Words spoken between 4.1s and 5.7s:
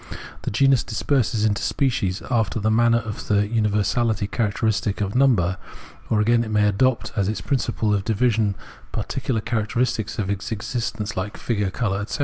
283 versality characteristic of number,